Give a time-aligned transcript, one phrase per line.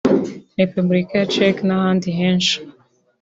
[0.61, 2.55] Repubulika ya Czech n’ahandi henshi